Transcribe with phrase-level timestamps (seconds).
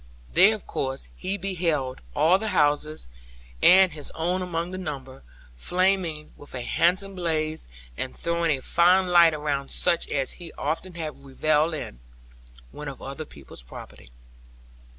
[0.33, 3.07] There, of course, he beheld all the houses,
[3.61, 5.21] and his own among the number,
[5.53, 10.95] flaming with a handsome blaze, and throwing a fine light around such as he often
[10.95, 11.99] had revelled in,
[12.71, 14.09] when of other people's property.